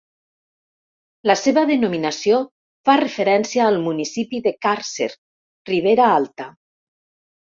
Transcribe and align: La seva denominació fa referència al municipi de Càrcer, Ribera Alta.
La 1.31 1.33
seva 1.41 1.65
denominació 1.71 2.39
fa 2.89 2.95
referència 3.01 3.67
al 3.73 3.77
municipi 3.83 4.39
de 4.47 4.55
Càrcer, 4.67 5.09
Ribera 5.73 6.09
Alta. 6.15 6.49